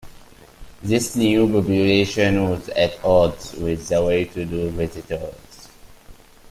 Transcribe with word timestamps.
This 0.81 1.15
new 1.15 1.45
population 1.47 2.49
was 2.49 2.69
at 2.69 2.97
odds 3.05 3.53
with 3.53 3.87
the 3.87 4.01
well-to-do 4.03 4.71
visitors. 4.71 5.69